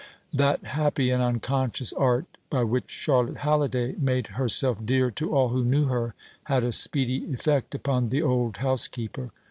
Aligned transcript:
That 0.33 0.63
happy 0.63 1.11
and 1.11 1.21
unconscious 1.21 1.93
art 1.93 2.25
by 2.49 2.63
which 2.63 2.89
Charlotte 2.89 3.37
Halliday 3.37 3.93
made 3.99 4.25
herself 4.33 4.83
dear 4.83 5.11
to 5.11 5.31
all 5.35 5.49
who 5.49 5.63
knew 5.63 5.85
her 5.89 6.15
had 6.45 6.63
a 6.63 6.71
speedy 6.71 7.31
effect 7.31 7.75
upon 7.75 8.09
the 8.09 8.23
old 8.23 8.57
housekeeper. 8.57 9.29